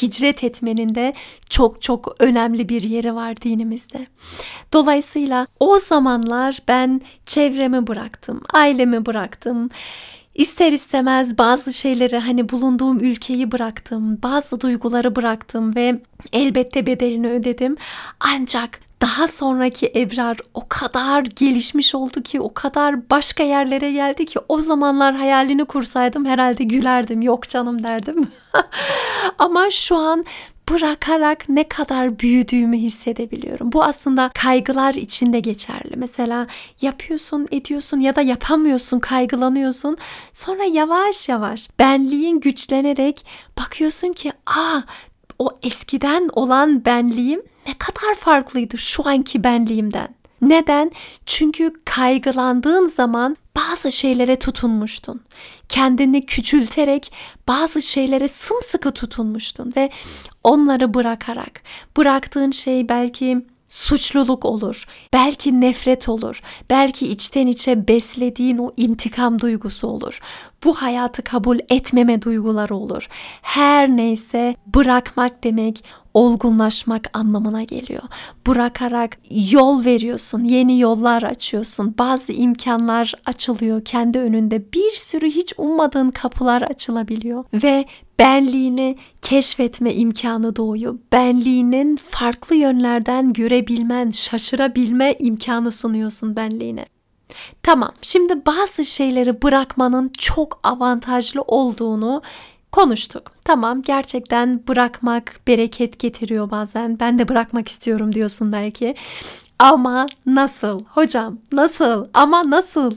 hicret 0.03 0.45
etmenin 0.45 0.95
de 0.95 1.15
çok 1.51 1.83
çok 1.83 2.17
önemli 2.19 2.69
bir 2.69 2.83
yeri 2.83 3.15
var 3.15 3.37
dinimizde. 3.59 4.07
Dolayısıyla 4.73 5.47
o 5.61 5.79
zamanlar 5.79 6.59
ben 6.69 7.01
çevremi 7.27 7.87
bıraktım, 7.87 8.41
ailemi 8.55 9.07
bıraktım. 9.07 9.71
İster 10.35 10.73
istemez 10.73 11.39
bazı 11.39 11.73
şeyleri 11.73 12.19
hani 12.19 12.49
bulunduğum 12.49 13.01
ülkeyi 13.01 13.53
bıraktım, 13.53 14.23
bazı 14.23 14.61
duyguları 14.61 15.17
bıraktım 15.17 15.77
ve 15.77 16.03
elbette 16.33 16.87
bedelini 16.87 17.29
ödedim. 17.29 17.77
Ancak 18.21 18.81
daha 19.03 19.29
sonraki 19.29 19.93
Ebrar 19.97 20.37
o 20.55 20.69
kadar 20.69 21.23
gelişmiş 21.23 21.95
oldu 21.95 22.23
ki 22.23 22.41
o 22.41 22.55
kadar 22.55 23.11
başka 23.11 23.43
yerlere 23.43 23.93
geldi 23.93 24.27
ki 24.27 24.39
o 24.49 24.61
zamanlar 24.61 25.15
hayalini 25.15 25.65
kursaydım 25.65 26.25
herhalde 26.25 26.65
gülerdim 26.65 27.23
yok 27.23 27.49
canım 27.49 27.83
derdim. 27.83 28.31
Ama 29.39 29.71
şu 29.71 29.97
an 29.97 30.25
bırakarak 30.71 31.49
ne 31.49 31.69
kadar 31.69 32.19
büyüdüğümü 32.19 32.77
hissedebiliyorum. 32.77 33.73
Bu 33.73 33.85
aslında 33.85 34.31
kaygılar 34.35 34.95
içinde 34.95 35.41
geçerli. 35.41 35.97
Mesela 35.97 36.47
yapıyorsun, 36.81 37.49
ediyorsun 37.51 38.01
ya 38.01 38.17
da 38.17 38.21
yapamıyorsun, 38.23 38.99
kaygılanıyorsun. 38.99 39.97
Sonra 40.33 40.65
yavaş 40.65 41.29
yavaş 41.29 41.69
benliğin 41.79 42.41
güçlenerek 42.41 43.27
bakıyorsun 43.59 44.13
ki, 44.13 44.33
"Aa, 44.47 44.81
o 45.39 45.59
eskiden 45.63 46.29
olan 46.33 46.85
benliğim 46.85 47.43
ne 47.67 47.75
kadar 47.79 48.15
farklıydı 48.15 48.79
şu 48.79 49.09
anki 49.09 49.45
benliğimden." 49.45 50.09
Neden? 50.43 50.91
Çünkü 51.27 51.73
kaygılandığın 51.85 52.87
zaman 52.87 53.37
bazı 53.59 53.93
şeylere 53.93 54.37
tutunmuştun. 54.37 55.21
Kendini 55.69 56.27
küçülterek 56.27 57.13
bazı 57.49 57.83
şeylere 57.83 58.29
sımsıkı 58.29 58.91
tutunmuştun 58.93 59.73
ve 59.77 59.91
onları 60.45 60.95
bırakarak 60.95 61.63
bıraktığın 61.97 62.51
şey 62.51 62.89
belki 62.89 63.47
suçluluk 63.69 64.45
olur, 64.45 64.87
belki 65.13 65.61
nefret 65.61 66.09
olur, 66.09 66.43
belki 66.71 67.09
içten 67.09 67.47
içe 67.47 67.89
beslediğin 67.89 68.59
o 68.59 68.73
intikam 68.77 69.41
duygusu 69.41 69.89
olur. 69.89 70.21
bu 70.65 70.75
hayatı 70.75 71.23
kabul 71.23 71.59
etmeme 71.69 72.23
duyguları 72.23 72.77
olur. 72.77 73.09
Her 73.43 73.89
neyse 73.89 74.57
bırakmak 74.67 75.45
demek 75.45 75.85
olgunlaşmak 76.19 77.11
anlamına 77.13 77.63
geliyor. 77.63 78.03
Bırakarak 78.47 79.19
yol 79.31 79.85
veriyorsun, 79.85 80.45
yeni 80.45 80.81
yollar 80.81 81.23
açıyorsun. 81.23 81.95
Bazı 81.99 82.33
imkanlar 82.33 83.15
açılıyor 83.27 83.85
kendi 83.85 84.19
önünde. 84.19 84.73
Bir 84.73 84.91
sürü 84.91 85.27
hiç 85.31 85.53
ummadığın 85.59 86.11
kapılar 86.11 86.63
açılabiliyor 86.63 87.45
ve 87.55 87.85
benliğini 88.19 88.97
keşfetme 89.23 89.95
imkanı 89.95 90.57
doğuyor. 90.57 90.99
Benliğinin 91.13 91.97
farklı 91.97 92.57
yönlerden 92.57 93.33
görebilmen, 93.33 94.11
şaşırabilme 94.11 95.15
imkanı 95.19 95.73
sunuyorsun 95.73 96.37
benliğine. 96.37 96.87
Tamam, 97.63 97.93
şimdi 98.03 98.47
bazı 98.47 98.85
şeyleri 98.85 99.43
bırakmanın 99.43 100.13
çok 100.19 100.61
avantajlı 100.63 101.43
olduğunu 101.43 102.23
konuştuk. 102.73 103.33
Tamam 103.45 103.83
gerçekten 103.83 104.63
bırakmak 104.69 105.41
bereket 105.47 105.99
getiriyor 105.99 106.51
bazen. 106.51 107.01
Ben 107.01 107.19
de 107.19 107.29
bırakmak 107.29 107.69
istiyorum 107.69 108.15
diyorsun 108.15 108.53
belki. 108.53 108.95
Ama 109.59 110.07
nasıl? 110.27 110.81
Hocam 110.85 111.39
nasıl? 111.53 112.07
Ama 112.15 112.51
nasıl? 112.51 112.95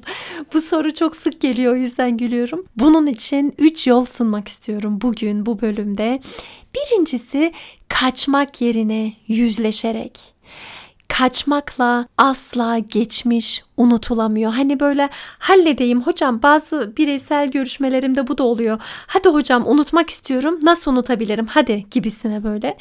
Bu 0.53 0.61
soru 0.61 0.93
çok 0.93 1.15
sık 1.15 1.41
geliyor 1.41 1.73
o 1.73 1.75
yüzden 1.75 2.17
gülüyorum. 2.17 2.65
Bunun 2.75 3.07
için 3.07 3.53
3 3.57 3.87
yol 3.87 4.05
sunmak 4.05 4.47
istiyorum 4.47 5.01
bugün 5.01 5.45
bu 5.45 5.61
bölümde. 5.61 6.21
Birincisi 6.75 7.53
kaçmak 7.87 8.61
yerine 8.61 9.13
yüzleşerek 9.27 10.33
kaçmakla 11.11 12.07
asla 12.17 12.77
geçmiş 12.79 13.63
unutulamıyor. 13.77 14.53
Hani 14.53 14.79
böyle 14.79 15.09
halledeyim 15.39 16.01
hocam 16.01 16.41
bazı 16.41 16.93
bireysel 16.97 17.51
görüşmelerimde 17.51 18.27
bu 18.27 18.37
da 18.37 18.43
oluyor. 18.43 18.81
Hadi 19.07 19.29
hocam 19.29 19.67
unutmak 19.67 20.09
istiyorum 20.09 20.59
nasıl 20.63 20.91
unutabilirim 20.91 21.45
hadi 21.45 21.85
gibisine 21.91 22.43
böyle. 22.43 22.77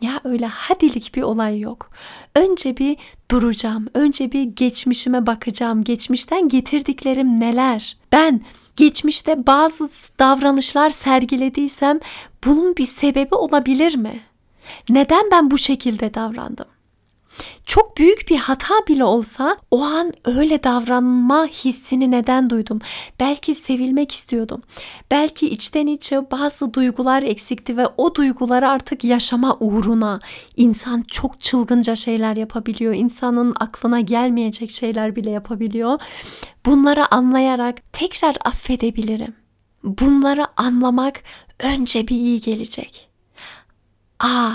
Ya 0.00 0.20
öyle 0.24 0.46
hadilik 0.46 1.14
bir 1.14 1.22
olay 1.22 1.60
yok. 1.60 1.90
Önce 2.34 2.76
bir 2.76 2.96
duracağım. 3.30 3.86
Önce 3.94 4.32
bir 4.32 4.42
geçmişime 4.42 5.26
bakacağım. 5.26 5.84
Geçmişten 5.84 6.48
getirdiklerim 6.48 7.40
neler? 7.40 7.96
Ben 8.12 8.40
geçmişte 8.76 9.46
bazı 9.46 9.88
davranışlar 10.18 10.90
sergilediysem 10.90 12.00
bunun 12.44 12.76
bir 12.76 12.86
sebebi 12.86 13.34
olabilir 13.34 13.96
mi? 13.96 14.20
Neden 14.88 15.30
ben 15.30 15.50
bu 15.50 15.58
şekilde 15.58 16.14
davrandım? 16.14 16.75
Çok 17.66 17.96
büyük 17.96 18.28
bir 18.30 18.36
hata 18.36 18.74
bile 18.88 19.04
olsa 19.04 19.56
o 19.70 19.82
an 19.82 20.12
öyle 20.24 20.62
davranma 20.62 21.46
hissini 21.46 22.10
neden 22.10 22.50
duydum? 22.50 22.80
Belki 23.20 23.54
sevilmek 23.54 24.12
istiyordum. 24.12 24.62
Belki 25.10 25.46
içten 25.46 25.86
içe 25.86 26.30
bazı 26.30 26.74
duygular 26.74 27.22
eksikti 27.22 27.76
ve 27.76 27.86
o 27.96 28.14
duyguları 28.14 28.68
artık 28.68 29.04
yaşama 29.04 29.56
uğruna 29.60 30.20
insan 30.56 31.02
çok 31.02 31.40
çılgınca 31.40 31.96
şeyler 31.96 32.36
yapabiliyor. 32.36 32.94
İnsanın 32.94 33.54
aklına 33.60 34.00
gelmeyecek 34.00 34.70
şeyler 34.70 35.16
bile 35.16 35.30
yapabiliyor. 35.30 36.00
Bunları 36.66 37.14
anlayarak 37.14 37.92
tekrar 37.92 38.36
affedebilirim. 38.44 39.34
Bunları 39.84 40.46
anlamak 40.56 41.22
önce 41.58 42.08
bir 42.08 42.16
iyi 42.16 42.40
gelecek. 42.40 43.08
Aa, 44.20 44.50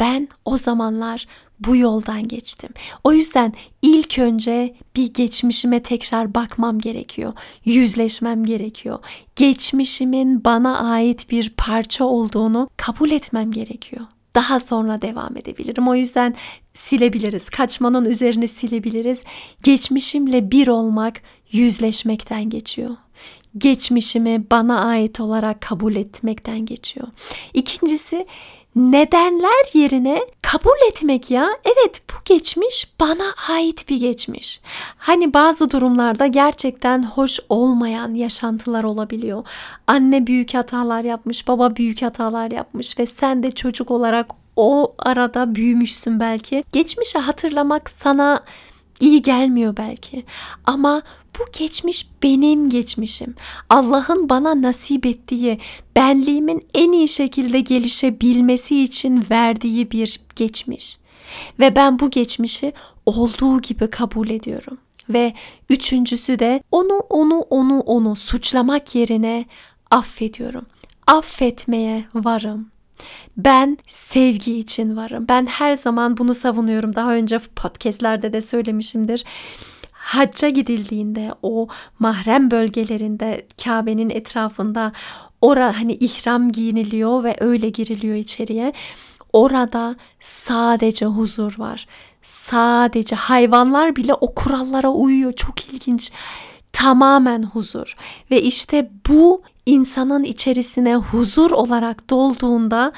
ben 0.00 0.28
o 0.44 0.58
zamanlar 0.58 1.26
bu 1.60 1.76
yoldan 1.76 2.28
geçtim. 2.28 2.70
O 3.04 3.12
yüzden 3.12 3.52
ilk 3.82 4.18
önce 4.18 4.74
bir 4.96 5.14
geçmişime 5.14 5.82
tekrar 5.82 6.34
bakmam 6.34 6.78
gerekiyor. 6.78 7.32
Yüzleşmem 7.64 8.44
gerekiyor. 8.44 8.98
Geçmişimin 9.36 10.44
bana 10.44 10.78
ait 10.78 11.30
bir 11.30 11.54
parça 11.56 12.04
olduğunu 12.04 12.68
kabul 12.76 13.10
etmem 13.10 13.52
gerekiyor. 13.52 14.06
Daha 14.34 14.60
sonra 14.60 15.02
devam 15.02 15.36
edebilirim. 15.36 15.88
O 15.88 15.94
yüzden 15.94 16.34
silebiliriz. 16.74 17.50
Kaçmanın 17.50 18.04
üzerine 18.04 18.46
silebiliriz. 18.46 19.24
Geçmişimle 19.62 20.50
bir 20.50 20.68
olmak 20.68 21.22
yüzleşmekten 21.52 22.50
geçiyor 22.50 22.96
geçmişimi 23.58 24.44
bana 24.50 24.84
ait 24.84 25.20
olarak 25.20 25.60
kabul 25.60 25.96
etmekten 25.96 26.66
geçiyor. 26.66 27.08
İkincisi 27.54 28.26
nedenler 28.76 29.74
yerine 29.74 30.20
kabul 30.42 30.88
etmek 30.88 31.30
ya. 31.30 31.48
Evet 31.64 32.02
bu 32.10 32.14
geçmiş 32.24 32.88
bana 33.00 33.34
ait 33.48 33.88
bir 33.88 33.96
geçmiş. 33.96 34.60
Hani 34.98 35.34
bazı 35.34 35.70
durumlarda 35.70 36.26
gerçekten 36.26 37.02
hoş 37.02 37.40
olmayan 37.48 38.14
yaşantılar 38.14 38.84
olabiliyor. 38.84 39.44
Anne 39.86 40.26
büyük 40.26 40.54
hatalar 40.54 41.04
yapmış, 41.04 41.48
baba 41.48 41.76
büyük 41.76 42.02
hatalar 42.02 42.50
yapmış 42.50 42.98
ve 42.98 43.06
sen 43.06 43.42
de 43.42 43.50
çocuk 43.50 43.90
olarak 43.90 44.30
o 44.56 44.94
arada 44.98 45.54
büyümüşsün 45.54 46.20
belki. 46.20 46.64
Geçmişi 46.72 47.18
hatırlamak 47.18 47.90
sana 47.90 48.40
iyi 49.00 49.22
gelmiyor 49.22 49.76
belki. 49.76 50.24
Ama 50.66 51.02
bu 51.40 51.44
geçmiş 51.58 52.06
benim 52.22 52.70
geçmişim. 52.70 53.34
Allah'ın 53.68 54.28
bana 54.28 54.62
nasip 54.62 55.06
ettiği, 55.06 55.58
benliğimin 55.96 56.66
en 56.74 56.92
iyi 56.92 57.08
şekilde 57.08 57.60
gelişebilmesi 57.60 58.82
için 58.82 59.24
verdiği 59.30 59.90
bir 59.90 60.20
geçmiş. 60.36 60.98
Ve 61.58 61.76
ben 61.76 61.98
bu 61.98 62.10
geçmişi 62.10 62.72
olduğu 63.06 63.60
gibi 63.60 63.90
kabul 63.90 64.30
ediyorum. 64.30 64.78
Ve 65.08 65.34
üçüncüsü 65.70 66.38
de 66.38 66.62
onu 66.72 66.94
onu 66.94 67.40
onu 67.40 67.80
onu 67.80 68.16
suçlamak 68.16 68.94
yerine 68.94 69.44
affediyorum. 69.90 70.66
Affetmeye 71.06 72.04
varım. 72.14 72.70
Ben 73.36 73.78
sevgi 73.86 74.58
için 74.58 74.96
varım. 74.96 75.26
Ben 75.28 75.46
her 75.46 75.74
zaman 75.76 76.16
bunu 76.16 76.34
savunuyorum. 76.34 76.96
Daha 76.96 77.14
önce 77.14 77.38
podcastlerde 77.38 78.32
de 78.32 78.40
söylemişimdir 78.40 79.24
hacca 80.00 80.48
gidildiğinde 80.48 81.34
o 81.42 81.68
mahrem 81.98 82.50
bölgelerinde 82.50 83.46
Kabe'nin 83.64 84.10
etrafında 84.10 84.92
ora 85.40 85.80
hani 85.80 85.92
ihram 85.92 86.52
giyiniliyor 86.52 87.24
ve 87.24 87.36
öyle 87.40 87.68
giriliyor 87.68 88.16
içeriye. 88.16 88.72
Orada 89.32 89.96
sadece 90.20 91.06
huzur 91.06 91.58
var. 91.58 91.86
Sadece 92.22 93.16
hayvanlar 93.16 93.96
bile 93.96 94.14
o 94.14 94.34
kurallara 94.34 94.90
uyuyor. 94.90 95.32
Çok 95.32 95.64
ilginç. 95.64 96.12
Tamamen 96.72 97.42
huzur. 97.42 97.96
Ve 98.30 98.42
işte 98.42 98.90
bu 99.08 99.42
insanın 99.66 100.22
içerisine 100.22 100.96
huzur 100.96 101.50
olarak 101.50 102.10
dolduğunda 102.10 102.92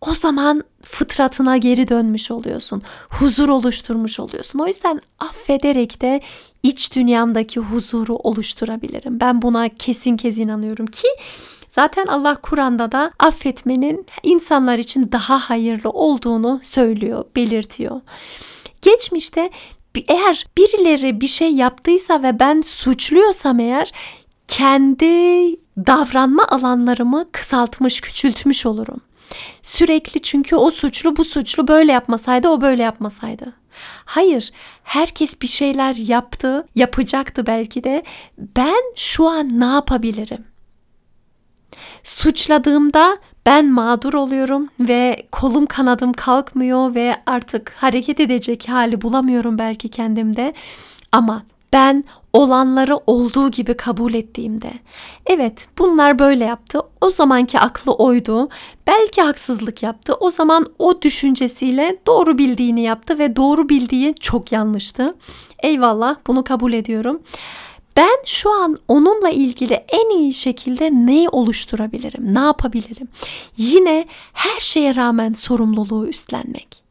o 0.00 0.14
zaman 0.14 0.64
fıtratına 0.82 1.56
geri 1.56 1.88
dönmüş 1.88 2.30
oluyorsun. 2.30 2.82
Huzur 3.08 3.48
oluşturmuş 3.48 4.20
oluyorsun. 4.20 4.58
O 4.58 4.66
yüzden 4.66 5.00
affederek 5.18 6.02
de 6.02 6.20
iç 6.62 6.94
dünyamdaki 6.94 7.60
huzuru 7.60 8.16
oluşturabilirim. 8.16 9.20
Ben 9.20 9.42
buna 9.42 9.68
kesin 9.68 10.16
kez 10.16 10.38
inanıyorum 10.38 10.86
ki 10.86 11.08
zaten 11.68 12.06
Allah 12.06 12.36
Kur'an'da 12.36 12.92
da 12.92 13.12
affetmenin 13.18 14.06
insanlar 14.22 14.78
için 14.78 15.12
daha 15.12 15.38
hayırlı 15.38 15.90
olduğunu 15.90 16.60
söylüyor, 16.62 17.24
belirtiyor. 17.36 18.00
Geçmişte 18.82 19.50
eğer 20.08 20.46
birileri 20.56 21.20
bir 21.20 21.28
şey 21.28 21.54
yaptıysa 21.54 22.22
ve 22.22 22.40
ben 22.40 22.62
suçluyorsam 22.66 23.60
eğer 23.60 23.92
kendi 24.48 25.06
davranma 25.86 26.46
alanlarımı 26.46 27.32
kısaltmış, 27.32 28.00
küçültmüş 28.00 28.66
olurum. 28.66 29.00
Sürekli 29.62 30.22
çünkü 30.22 30.56
o 30.56 30.70
suçlu 30.70 31.16
bu 31.16 31.24
suçlu 31.24 31.68
böyle 31.68 31.92
yapmasaydı 31.92 32.48
o 32.48 32.60
böyle 32.60 32.82
yapmasaydı. 32.82 33.52
Hayır, 34.04 34.52
herkes 34.84 35.42
bir 35.42 35.46
şeyler 35.46 35.94
yaptı, 35.94 36.66
yapacaktı 36.74 37.46
belki 37.46 37.84
de. 37.84 38.02
Ben 38.38 38.82
şu 38.96 39.28
an 39.28 39.60
ne 39.60 39.64
yapabilirim? 39.64 40.44
Suçladığımda 42.04 43.18
ben 43.46 43.66
mağdur 43.66 44.14
oluyorum 44.14 44.68
ve 44.80 45.26
kolum 45.32 45.66
kanadım 45.66 46.12
kalkmıyor 46.12 46.94
ve 46.94 47.16
artık 47.26 47.72
hareket 47.76 48.20
edecek 48.20 48.68
hali 48.68 49.02
bulamıyorum 49.02 49.58
belki 49.58 49.88
kendimde. 49.88 50.54
Ama 51.12 51.42
ben 51.72 52.04
olanları 52.32 52.96
olduğu 53.06 53.50
gibi 53.50 53.74
kabul 53.74 54.14
ettiğimde. 54.14 54.72
Evet 55.26 55.68
bunlar 55.78 56.18
böyle 56.18 56.44
yaptı. 56.44 56.80
O 57.00 57.10
zamanki 57.10 57.58
aklı 57.58 57.92
oydu. 57.92 58.48
Belki 58.86 59.22
haksızlık 59.22 59.82
yaptı. 59.82 60.14
O 60.14 60.30
zaman 60.30 60.66
o 60.78 61.02
düşüncesiyle 61.02 61.96
doğru 62.06 62.38
bildiğini 62.38 62.80
yaptı 62.80 63.18
ve 63.18 63.36
doğru 63.36 63.68
bildiği 63.68 64.14
çok 64.14 64.52
yanlıştı. 64.52 65.14
Eyvallah 65.62 66.16
bunu 66.26 66.44
kabul 66.44 66.72
ediyorum. 66.72 67.22
Ben 67.96 68.16
şu 68.24 68.50
an 68.50 68.78
onunla 68.88 69.30
ilgili 69.30 69.74
en 69.74 70.18
iyi 70.18 70.34
şekilde 70.34 70.90
neyi 70.92 71.28
oluşturabilirim 71.28 72.34
ne 72.34 72.40
yapabilirim? 72.40 73.08
Yine 73.56 74.06
her 74.32 74.60
şeye 74.60 74.96
rağmen 74.96 75.32
sorumluluğu 75.32 76.06
üstlenmek 76.06 76.89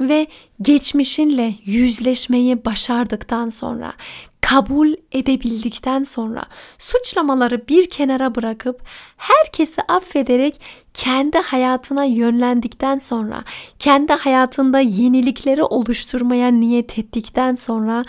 ve 0.00 0.26
geçmişinle 0.62 1.54
yüzleşmeyi 1.64 2.64
başardıktan 2.64 3.50
sonra, 3.50 3.92
kabul 4.40 4.94
edebildikten 5.12 6.02
sonra, 6.02 6.44
suçlamaları 6.78 7.68
bir 7.68 7.90
kenara 7.90 8.34
bırakıp 8.34 8.82
herkesi 9.16 9.82
affederek 9.82 10.60
kendi 10.94 11.38
hayatına 11.38 12.04
yönlendikten 12.04 12.98
sonra, 12.98 13.44
kendi 13.78 14.12
hayatında 14.12 14.80
yenilikleri 14.80 15.62
oluşturmaya 15.62 16.48
niyet 16.48 16.98
ettikten 16.98 17.54
sonra 17.54 18.04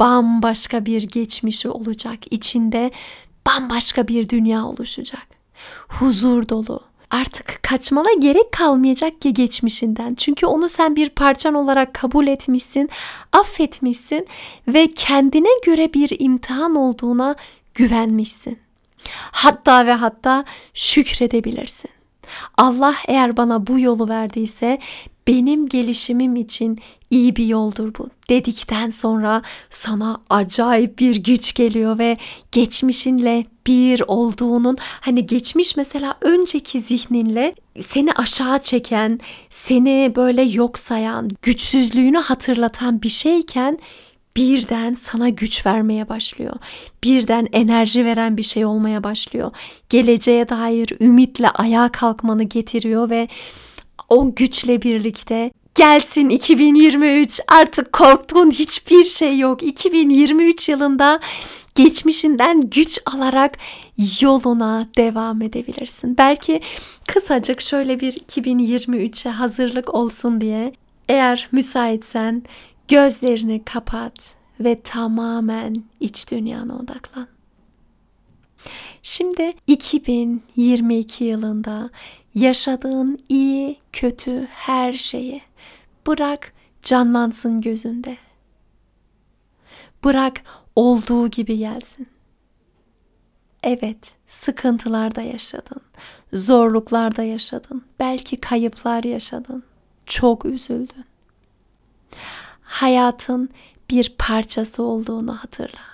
bambaşka 0.00 0.86
bir 0.86 1.02
geçmişi 1.02 1.68
olacak. 1.68 2.18
İçinde 2.30 2.90
bambaşka 3.46 4.08
bir 4.08 4.28
dünya 4.28 4.64
oluşacak. 4.64 5.26
Huzur 5.88 6.48
dolu, 6.48 6.80
artık 7.10 7.58
kaçmana 7.62 8.12
gerek 8.20 8.52
kalmayacak 8.52 9.20
ki 9.20 9.34
geçmişinden. 9.34 10.14
Çünkü 10.14 10.46
onu 10.46 10.68
sen 10.68 10.96
bir 10.96 11.08
parçan 11.08 11.54
olarak 11.54 11.94
kabul 11.94 12.26
etmişsin, 12.26 12.90
affetmişsin 13.32 14.26
ve 14.68 14.86
kendine 14.94 15.48
göre 15.66 15.94
bir 15.94 16.16
imtihan 16.18 16.74
olduğuna 16.74 17.34
güvenmişsin. 17.74 18.58
Hatta 19.32 19.86
ve 19.86 19.92
hatta 19.92 20.44
şükredebilirsin. 20.74 21.90
Allah 22.58 22.94
eğer 23.08 23.36
bana 23.36 23.66
bu 23.66 23.78
yolu 23.78 24.08
verdiyse 24.08 24.78
benim 25.26 25.68
gelişimim 25.68 26.36
için 26.36 26.80
iyi 27.10 27.36
bir 27.36 27.46
yoldur 27.46 27.94
bu 27.98 28.10
dedikten 28.28 28.90
sonra 28.90 29.42
sana 29.70 30.20
acayip 30.30 30.98
bir 30.98 31.16
güç 31.16 31.54
geliyor 31.54 31.98
ve 31.98 32.16
geçmişinle 32.52 33.46
bir 33.66 34.02
olduğunun 34.06 34.76
hani 34.80 35.26
geçmiş 35.26 35.76
mesela 35.76 36.18
önceki 36.20 36.80
zihninle 36.80 37.54
seni 37.80 38.12
aşağı 38.12 38.62
çeken, 38.62 39.20
seni 39.50 40.12
böyle 40.16 40.42
yok 40.42 40.78
sayan, 40.78 41.30
güçsüzlüğünü 41.42 42.18
hatırlatan 42.18 43.02
bir 43.02 43.08
şeyken 43.08 43.78
birden 44.36 44.94
sana 44.94 45.28
güç 45.28 45.66
vermeye 45.66 46.08
başlıyor. 46.08 46.56
Birden 47.04 47.48
enerji 47.52 48.04
veren 48.04 48.36
bir 48.36 48.42
şey 48.42 48.64
olmaya 48.64 49.04
başlıyor. 49.04 49.52
Geleceğe 49.88 50.48
dair 50.48 50.88
ümitle 51.00 51.50
ayağa 51.50 51.88
kalkmanı 51.92 52.42
getiriyor 52.44 53.10
ve 53.10 53.28
o 54.08 54.34
güçle 54.34 54.82
birlikte 54.82 55.50
gelsin 55.74 56.28
2023 56.28 57.40
artık 57.48 57.92
korktuğun 57.92 58.50
hiçbir 58.50 59.04
şey 59.04 59.38
yok. 59.38 59.62
2023 59.62 60.68
yılında 60.68 61.20
geçmişinden 61.74 62.60
güç 62.60 62.98
alarak 63.06 63.58
yoluna 64.20 64.88
devam 64.96 65.42
edebilirsin. 65.42 66.18
Belki 66.18 66.60
kısacık 67.08 67.60
şöyle 67.60 68.00
bir 68.00 68.12
2023'e 68.12 69.30
hazırlık 69.30 69.94
olsun 69.94 70.40
diye 70.40 70.72
eğer 71.08 71.48
müsaitsen 71.52 72.42
gözlerini 72.88 73.64
kapat 73.64 74.34
ve 74.60 74.80
tamamen 74.80 75.76
iç 76.00 76.30
dünyana 76.30 76.76
odaklan. 76.76 77.28
Şimdi 79.02 79.52
2022 79.66 81.24
yılında 81.24 81.90
yaşadığın 82.34 83.18
iyi, 83.28 83.76
kötü 83.92 84.46
her 84.50 84.92
şeyi 84.92 85.42
bırak 86.10 86.52
canlansın 86.82 87.60
gözünde. 87.60 88.16
Bırak 90.04 90.42
olduğu 90.76 91.28
gibi 91.28 91.58
gelsin. 91.58 92.08
Evet, 93.62 94.14
sıkıntılarda 94.26 95.22
yaşadın, 95.22 95.80
zorluklarda 96.32 97.22
yaşadın, 97.22 97.84
belki 98.00 98.36
kayıplar 98.36 99.04
yaşadın, 99.04 99.62
çok 100.06 100.44
üzüldün. 100.44 101.04
Hayatın 102.62 103.48
bir 103.90 104.14
parçası 104.18 104.82
olduğunu 104.82 105.36
hatırla 105.36 105.90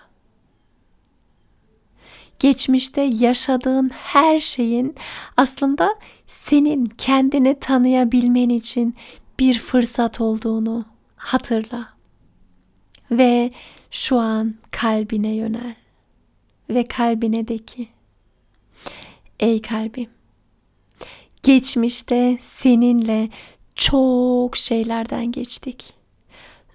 geçmişte 2.39 3.01
yaşadığın 3.01 3.89
her 3.89 4.41
şeyin 4.41 4.95
aslında 5.37 5.95
senin 6.27 6.87
kendini 6.87 7.61
tanıyabilmen 7.61 8.49
için 8.49 8.95
bir 9.39 9.59
fırsat 9.59 10.21
olduğunu 10.21 10.85
hatırla. 11.17 11.89
Ve 13.11 13.53
şu 13.91 14.19
an 14.19 14.55
kalbine 14.71 15.35
yönel. 15.35 15.75
Ve 16.71 16.89
kalbine 16.89 17.49
de 17.49 17.59
ki 17.59 17.89
Ey 19.41 19.63
kalbim 19.63 20.11
geçmişte 21.43 22.39
seninle 22.41 23.29
çok 23.75 24.57
şeylerden 24.57 25.33
geçtik 25.33 25.95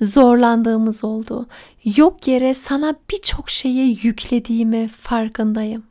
zorlandığımız 0.02 1.04
oldu. 1.04 1.48
Yok 1.96 2.28
yere 2.28 2.54
sana 2.54 2.96
birçok 3.12 3.50
şeyi 3.50 4.00
yüklediğimi 4.04 4.88
farkındayım. 4.88 5.84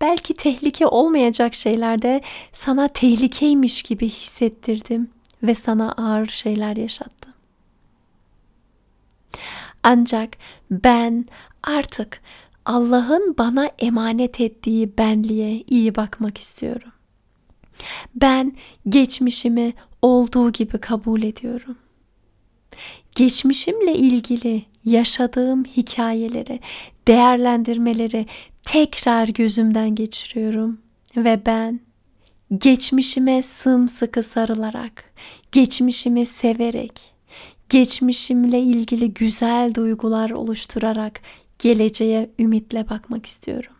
Belki 0.00 0.34
tehlike 0.34 0.86
olmayacak 0.86 1.54
şeylerde 1.54 2.20
sana 2.52 2.88
tehlikeymiş 2.88 3.82
gibi 3.82 4.08
hissettirdim 4.08 5.10
ve 5.42 5.54
sana 5.54 5.92
ağır 5.92 6.26
şeyler 6.26 6.76
yaşattım. 6.76 7.32
Ancak 9.82 10.36
ben 10.70 11.24
artık 11.62 12.22
Allah'ın 12.64 13.34
bana 13.38 13.70
emanet 13.78 14.40
ettiği 14.40 14.98
benliğe 14.98 15.64
iyi 15.70 15.94
bakmak 15.94 16.38
istiyorum. 16.38 16.92
Ben 18.14 18.56
geçmişimi 18.88 19.72
olduğu 20.02 20.52
gibi 20.52 20.78
kabul 20.78 21.22
ediyorum 21.22 21.76
geçmişimle 23.16 23.94
ilgili 23.94 24.62
yaşadığım 24.84 25.64
hikayeleri, 25.64 26.60
değerlendirmeleri 27.06 28.26
tekrar 28.62 29.28
gözümden 29.28 29.94
geçiriyorum 29.94 30.78
ve 31.16 31.46
ben 31.46 31.80
geçmişime 32.58 33.42
sımsıkı 33.42 34.22
sarılarak, 34.22 35.04
geçmişimi 35.52 36.26
severek, 36.26 37.14
geçmişimle 37.68 38.60
ilgili 38.60 39.14
güzel 39.14 39.74
duygular 39.74 40.30
oluşturarak 40.30 41.20
geleceğe 41.58 42.30
ümitle 42.38 42.88
bakmak 42.88 43.26
istiyorum. 43.26 43.72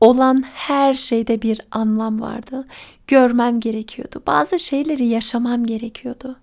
Olan 0.00 0.42
her 0.54 0.94
şeyde 0.94 1.42
bir 1.42 1.60
anlam 1.70 2.20
vardı. 2.20 2.66
Görmem 3.06 3.60
gerekiyordu. 3.60 4.22
Bazı 4.26 4.58
şeyleri 4.58 5.06
yaşamam 5.06 5.66
gerekiyordu. 5.66 6.36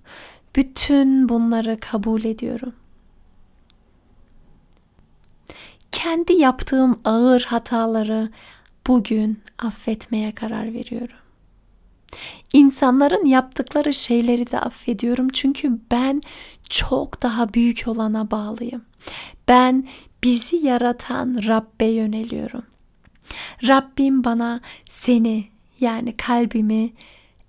Bütün 0.55 1.29
bunları 1.29 1.79
kabul 1.79 2.23
ediyorum. 2.23 2.73
Kendi 6.05 6.33
yaptığım 6.33 6.99
ağır 7.05 7.41
hataları 7.41 8.29
bugün 8.87 9.43
affetmeye 9.59 10.35
karar 10.35 10.73
veriyorum. 10.73 11.17
İnsanların 12.53 13.25
yaptıkları 13.25 13.93
şeyleri 13.93 14.51
de 14.51 14.59
affediyorum 14.59 15.29
çünkü 15.29 15.79
ben 15.91 16.21
çok 16.69 17.21
daha 17.21 17.53
büyük 17.53 17.83
olana 17.87 18.31
bağlıyım. 18.31 18.85
Ben 19.47 19.87
bizi 20.23 20.55
yaratan 20.55 21.41
Rabbe 21.47 21.85
yöneliyorum. 21.85 22.63
Rabbim 23.67 24.23
bana 24.23 24.61
seni 24.89 25.47
yani 25.79 26.17
kalbimi 26.17 26.93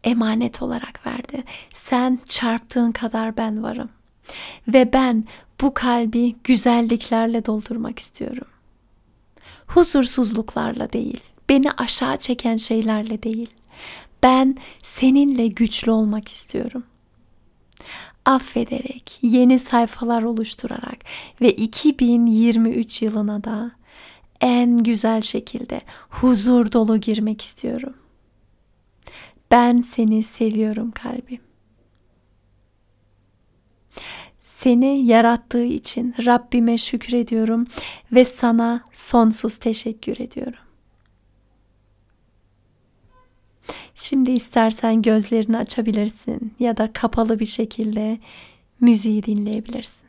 emanet 0.05 0.63
olarak 0.63 1.07
verdi. 1.07 1.45
Sen 1.73 2.19
çarptığın 2.29 2.93
kadar 2.93 3.37
ben 3.37 3.63
varım. 3.63 3.89
Ve 4.69 4.93
ben 4.93 5.25
bu 5.61 5.75
kalbi 5.75 6.37
güzelliklerle 6.45 7.47
doldurmak 7.47 7.99
istiyorum. 7.99 8.49
Huzursuzluklarla 9.67 10.93
değil, 10.93 11.21
beni 11.49 11.71
aşağı 11.73 12.17
çeken 12.17 12.57
şeylerle 12.57 13.23
değil. 13.23 13.51
Ben 14.23 14.57
seninle 14.83 15.47
güçlü 15.47 15.91
olmak 15.91 16.29
istiyorum. 16.29 16.85
Affederek, 18.25 19.19
yeni 19.23 19.59
sayfalar 19.59 20.23
oluşturarak 20.23 20.99
ve 21.41 21.51
2023 21.51 23.03
yılına 23.03 23.45
da 23.45 23.71
en 24.41 24.79
güzel 24.79 25.23
şekilde 25.23 25.81
huzur 26.09 26.73
dolu 26.73 26.97
girmek 26.97 27.43
istiyorum. 27.43 27.95
Ben 29.51 29.81
seni 29.81 30.23
seviyorum 30.23 30.91
kalbim. 30.91 31.46
Seni 34.57 35.07
yarattığı 35.07 35.65
için 35.65 36.15
Rabbime 36.27 36.79
şükrediyorum 36.79 37.67
ve 38.13 38.25
sana 38.25 38.81
sonsuz 38.93 39.57
teşekkür 39.57 40.21
ediyorum. 40.21 40.59
Şimdi 43.95 44.31
istersen 44.31 45.03
gözlerini 45.03 45.57
açabilirsin 45.57 46.55
ya 46.59 46.77
da 46.77 46.93
kapalı 46.93 47.41
bir 47.41 47.47
şekilde 47.47 48.19
müziği 48.81 49.25
dinleyebilirsin. 49.25 50.07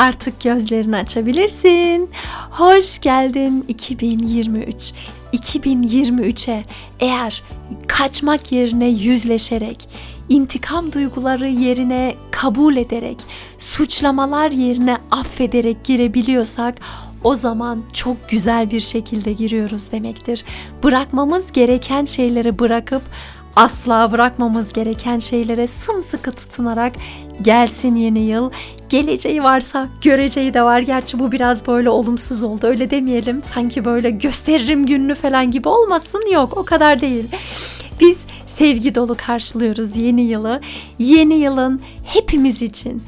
Artık 0.00 0.40
gözlerini 0.40 0.96
açabilirsin. 0.96 2.10
Hoş 2.50 2.98
geldin 2.98 3.64
2023. 3.68 4.92
2023'e 5.32 6.62
eğer 7.00 7.42
kaçmak 7.86 8.52
yerine 8.52 8.88
yüzleşerek, 8.88 9.88
intikam 10.28 10.92
duyguları 10.92 11.48
yerine 11.48 12.14
kabul 12.30 12.76
ederek, 12.76 13.16
suçlamalar 13.58 14.50
yerine 14.50 14.96
affederek 15.10 15.84
girebiliyorsak 15.84 16.74
o 17.24 17.34
zaman 17.34 17.82
çok 17.92 18.28
güzel 18.28 18.70
bir 18.70 18.80
şekilde 18.80 19.32
giriyoruz 19.32 19.92
demektir. 19.92 20.44
Bırakmamız 20.82 21.52
gereken 21.52 22.04
şeyleri 22.04 22.58
bırakıp 22.58 23.02
asla 23.56 24.12
bırakmamız 24.12 24.72
gereken 24.72 25.18
şeylere 25.18 25.66
sımsıkı 25.66 26.32
tutunarak 26.32 26.92
gelsin 27.42 27.96
yeni 27.96 28.20
yıl. 28.20 28.50
Geleceği 28.90 29.42
varsa 29.42 29.88
göreceği 30.02 30.54
de 30.54 30.62
var. 30.62 30.80
Gerçi 30.80 31.18
bu 31.18 31.32
biraz 31.32 31.66
böyle 31.66 31.90
olumsuz 31.90 32.42
oldu. 32.42 32.66
Öyle 32.66 32.90
demeyelim. 32.90 33.44
Sanki 33.44 33.84
böyle 33.84 34.10
gösteririm 34.10 34.86
gününü 34.86 35.14
falan 35.14 35.50
gibi 35.50 35.68
olmasın. 35.68 36.22
Yok 36.32 36.56
o 36.56 36.64
kadar 36.64 37.00
değil. 37.00 37.24
Biz 38.00 38.24
sevgi 38.46 38.94
dolu 38.94 39.16
karşılıyoruz 39.18 39.96
yeni 39.96 40.20
yılı. 40.22 40.60
Yeni 40.98 41.34
yılın 41.34 41.80
hepimiz 42.04 42.62
için 42.62 43.02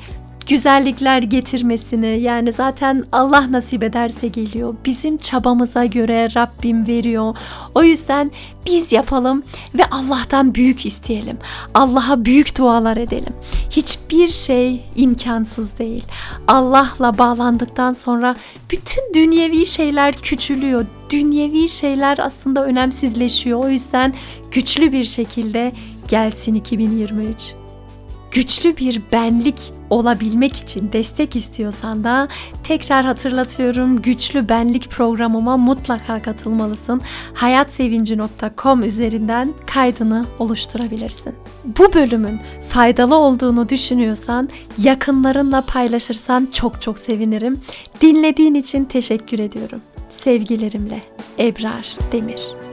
güzellikler 0.46 1.22
getirmesini 1.22 2.20
yani 2.20 2.52
zaten 2.52 3.05
Allah 3.12 3.52
nasip 3.52 3.83
ederse 3.83 4.28
geliyor. 4.28 4.74
Bizim 4.85 5.16
çabamıza 5.16 5.85
göre 5.85 6.28
Rabbim 6.37 6.87
veriyor. 6.87 7.37
O 7.74 7.83
yüzden 7.83 8.31
biz 8.66 8.92
yapalım 8.92 9.42
ve 9.74 9.85
Allah'tan 9.90 10.55
büyük 10.55 10.87
isteyelim. 10.87 11.38
Allah'a 11.74 12.24
büyük 12.24 12.59
dualar 12.59 12.96
edelim. 12.96 13.35
Hiçbir 13.70 14.28
şey 14.28 14.85
imkansız 14.96 15.78
değil. 15.78 16.05
Allah'la 16.48 17.18
bağlandıktan 17.18 17.94
sonra 17.94 18.37
bütün 18.70 19.14
dünyevi 19.14 19.66
şeyler 19.66 20.14
küçülüyor. 20.14 20.87
Dünyevi 21.11 21.68
şeyler 21.68 22.18
aslında 22.18 22.64
önemsizleşiyor. 22.64 23.64
O 23.64 23.68
yüzden 23.68 24.14
güçlü 24.50 24.92
bir 24.92 25.05
şekilde 25.05 25.72
gelsin 26.09 26.55
2023 26.55 27.55
güçlü 28.33 28.76
bir 28.76 29.02
benlik 29.12 29.72
olabilmek 29.92 30.57
için 30.57 30.92
destek 30.92 31.37
istiyorsan 31.37 32.05
da 32.05 32.28
tekrar 32.64 33.05
hatırlatıyorum 33.05 34.02
güçlü 34.02 34.48
benlik 34.48 34.90
programıma 34.90 35.57
mutlaka 35.57 36.22
katılmalısın. 36.22 37.00
hayatsevinci.com 37.35 38.83
üzerinden 38.83 39.55
kaydını 39.66 40.26
oluşturabilirsin. 40.38 41.35
Bu 41.64 41.94
bölümün 41.94 42.40
faydalı 42.68 43.16
olduğunu 43.16 43.68
düşünüyorsan 43.68 44.48
yakınlarınla 44.78 45.61
paylaşırsan 45.61 46.48
çok 46.52 46.83
çok 46.83 46.98
sevinirim. 46.98 47.61
Dinlediğin 48.00 48.55
için 48.55 48.85
teşekkür 48.85 49.38
ediyorum. 49.38 49.81
Sevgilerimle 50.11 51.02
Ebrar 51.38 51.96
Demir. 52.12 52.71